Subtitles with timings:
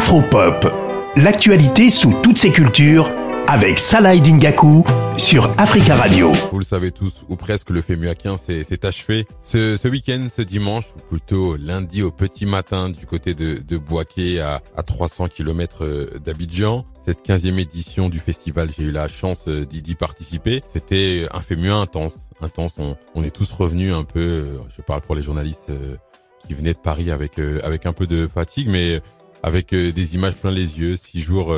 [0.00, 0.66] Afropop,
[1.16, 3.12] l'actualité sous toutes ses cultures
[3.46, 4.82] avec Salah Dingaku
[5.18, 6.32] sur Africa Radio.
[6.50, 10.40] Vous le savez tous, ou presque, le FEMUA 15 s'est achevé ce, ce week-end, ce
[10.40, 15.28] dimanche, ou plutôt lundi au petit matin du côté de, de Boaké à, à 300
[15.28, 16.86] km euh, d'Abidjan.
[17.04, 20.62] Cette 15e édition du festival, j'ai eu la chance euh, d'y participer.
[20.72, 22.76] C'était un FEMUA intense, intense.
[22.78, 25.70] On, on, est tous revenus un peu, euh, je parle pour les journalistes
[26.48, 29.02] qui venaient de Paris avec, avec un peu de fatigue, mais
[29.42, 31.54] avec des images plein les yeux, six jours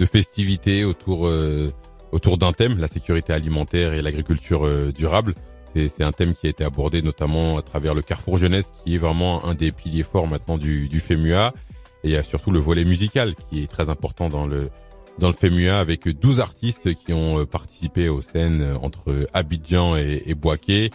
[0.00, 1.70] de festivités autour euh,
[2.10, 5.34] autour d'un thème, la sécurité alimentaire et l'agriculture euh, durable.
[5.76, 8.98] C'est un thème qui a été abordé notamment à travers le Carrefour Jeunesse, qui est
[8.98, 11.54] vraiment un des piliers forts maintenant du, du FEMUA.
[12.02, 14.70] Et il y a surtout le volet musical qui est très important dans le
[15.18, 20.22] dans le FEMUA avec 12 artistes qui ont euh, participé aux scènes entre Abidjan et,
[20.26, 20.90] et Boaké,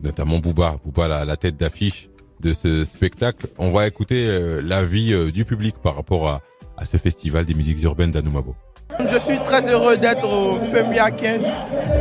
[0.00, 2.08] notamment Bouba, Bouba la, la tête d'affiche
[2.44, 3.46] de ce spectacle.
[3.58, 4.28] On va écouter
[4.62, 6.42] l'avis du public par rapport à,
[6.76, 8.54] à ce festival des musiques urbaines d'Anoumabo.
[9.00, 11.42] Je suis très heureux d'être au FEMIA 15.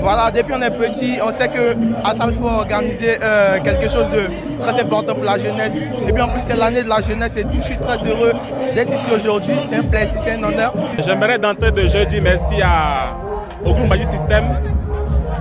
[0.01, 4.61] Voilà, depuis on est petit, on sait que Assal faut organiser euh, quelque chose de
[4.61, 5.73] très important pour la jeunesse.
[6.07, 7.55] Et puis en plus c'est l'année de la jeunesse et tout.
[7.55, 8.33] Je suis très heureux
[8.75, 9.55] d'être ici aujourd'hui.
[9.69, 10.73] C'est un plaisir, c'est un honneur.
[10.99, 13.17] J'aimerais d'entrée de jeu dire merci à,
[13.65, 14.45] au groupe Magic System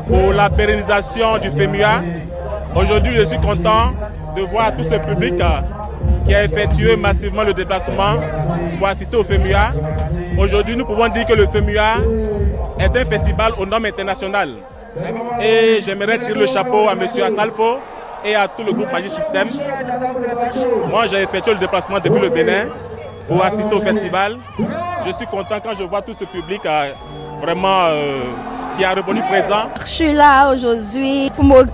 [0.07, 2.03] pour la pérennisation du FEMUA.
[2.75, 3.93] Aujourd'hui, je suis content
[4.37, 5.61] de voir tout ce public euh,
[6.27, 8.15] qui a effectué massivement le déplacement
[8.79, 9.71] pour assister au FEMUA.
[10.39, 11.97] Aujourd'hui, nous pouvons dire que le FEMUA
[12.79, 14.55] est un festival aux normes internationales.
[15.41, 17.03] Et j'aimerais tirer le chapeau à M.
[17.25, 17.79] Assalfo
[18.25, 19.49] et à tout le groupe Magic System.
[20.89, 22.67] Moi, j'ai effectué le déplacement depuis le Bénin
[23.27, 24.39] pour assister au festival.
[25.05, 26.93] Je suis content quand je vois tout ce public euh,
[27.41, 28.21] vraiment euh,
[28.77, 29.69] qui a répondu présent.
[29.81, 31.65] Je suis là aujourd'hui pour mon,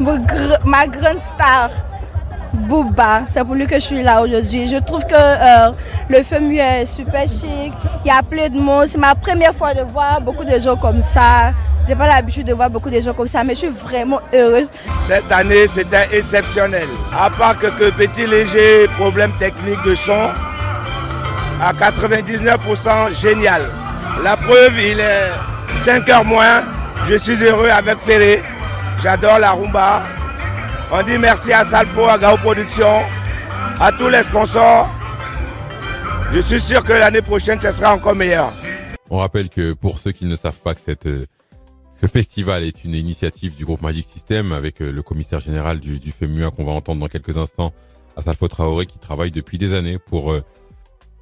[0.00, 1.70] ma grande star.
[2.54, 4.68] Bouba, c'est pour lui que je suis là aujourd'hui.
[4.68, 5.72] Je trouve que euh,
[6.08, 7.72] le FEMU est super chic,
[8.04, 8.86] il y a plein de monde.
[8.86, 11.52] C'est ma première fois de voir beaucoup de gens comme ça.
[11.86, 14.68] J'ai pas l'habitude de voir beaucoup de gens comme ça, mais je suis vraiment heureuse.
[15.00, 16.86] Cette année, c'était exceptionnel.
[17.12, 20.30] À part que, que petit léger problème technique de son,
[21.60, 23.62] à 99% génial.
[24.22, 25.30] La preuve, il est
[25.74, 26.62] 5 heures moins.
[27.08, 28.42] Je suis heureux avec Ferré.
[29.04, 30.02] J'adore la rumba.
[30.90, 33.02] On dit merci à Salfo, à Gao Productions,
[33.78, 34.88] à tous les sponsors.
[36.32, 38.54] Je suis sûr que l'année prochaine, ce sera encore meilleur.
[39.10, 42.94] On rappelle que pour ceux qui ne savent pas que cette, ce festival est une
[42.94, 47.08] initiative du groupe Magic System avec le commissaire général du, FEMUA qu'on va entendre dans
[47.08, 47.74] quelques instants,
[48.16, 50.34] Assalfo Traoré, qui travaille depuis des années pour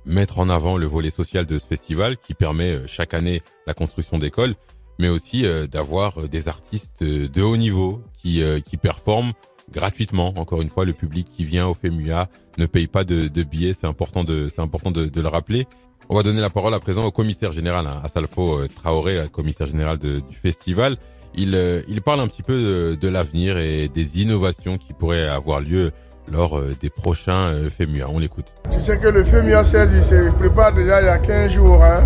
[0.05, 4.19] mettre en avant le volet social de ce festival qui permet chaque année la construction
[4.19, 4.55] d'écoles,
[4.99, 9.33] mais aussi d'avoir des artistes de haut niveau qui, qui performent
[9.73, 10.33] gratuitement.
[10.37, 13.75] Encore une fois, le public qui vient au FEMUA ne paye pas de, de billets.
[13.75, 15.67] C'est important de, c'est important de, de, le rappeler.
[16.09, 19.99] On va donner la parole à présent au commissaire général, hein, Assalfo Traoré, commissaire général
[19.99, 20.97] de, du festival.
[21.35, 25.61] Il, il parle un petit peu de, de l'avenir et des innovations qui pourraient avoir
[25.61, 25.93] lieu
[26.31, 28.07] lors des prochains FEMUA.
[28.09, 28.53] On l'écoute.
[28.71, 31.83] Tu sais que le FEMUA 16, il se prépare déjà il y a 15 jours.
[31.83, 32.03] Hein.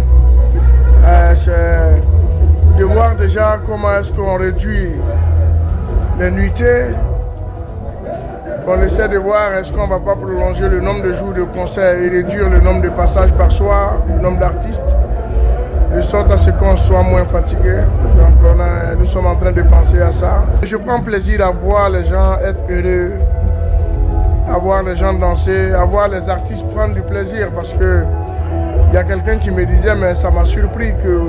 [1.48, 2.00] Euh,
[2.76, 4.92] de voir déjà comment est-ce qu'on réduit
[6.18, 6.86] les nuitées
[8.68, 11.44] on essaie de voir est-ce qu'on ne va pas prolonger le nombre de jours de
[11.44, 14.96] concert et réduire le nombre de passages par soir, le nombre d'artistes,
[15.94, 17.76] de sorte à ce qu'on soit moins fatigué.
[18.16, 20.42] Donc on nous sommes en train de penser à ça.
[20.64, 23.12] Je prends plaisir à voir les gens être heureux,
[24.52, 28.02] à voir les gens danser, à voir les artistes prendre du plaisir parce que
[28.88, 31.20] il y a quelqu'un qui me disait mais ça m'a surpris que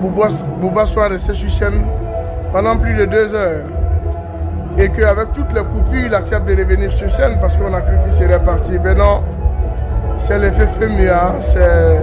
[0.00, 1.86] Bouba, soit resté sur scène
[2.52, 3.64] pendant plus de deux heures
[4.78, 7.96] et qu'avec toutes les coupures, il accepte de revenir sur scène parce qu'on a cru
[8.02, 8.72] qu'il serait parti.
[8.82, 9.22] Mais non,
[10.18, 12.02] c'est l'effet FEMUA, c'est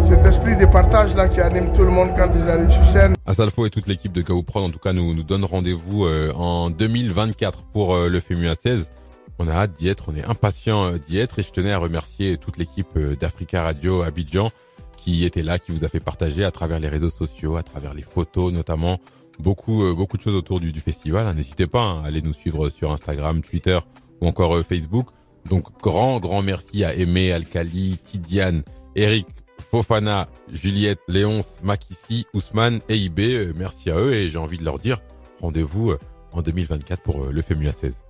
[0.00, 3.14] cet esprit de partage là qui anime tout le monde quand ils arrivent sur scène.
[3.26, 6.70] Asalfo et toute l'équipe de Gaoprod, en tout cas, nous, nous donnent rendez-vous euh, en
[6.70, 8.90] 2024 pour euh, le FEMUA 16.
[9.38, 12.36] On a hâte d'y être, on est impatient d'y être et je tenais à remercier
[12.36, 14.50] toute l'équipe d'Africa Radio Abidjan
[15.00, 17.94] qui était là, qui vous a fait partager à travers les réseaux sociaux, à travers
[17.94, 19.00] les photos notamment,
[19.38, 21.34] beaucoup euh, beaucoup de choses autour du, festival.
[21.34, 23.78] N'hésitez pas hein, à aller nous suivre sur Instagram, Twitter
[24.20, 25.08] ou encore euh, Facebook.
[25.48, 28.62] Donc grand grand merci à Aimé, Alcali, Tidiane,
[28.94, 29.26] Eric,
[29.70, 33.54] Fofana, Juliette, Léonce, Makissi, Ousmane et IB.
[33.56, 34.98] merci à eux et j'ai envie de leur dire
[35.40, 35.94] rendez-vous
[36.32, 38.02] en 2024 pour le FEMUA 16.